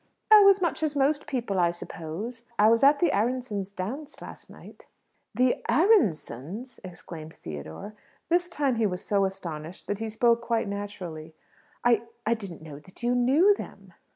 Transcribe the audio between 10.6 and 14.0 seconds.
naturally.) "I didn't know that you knew them."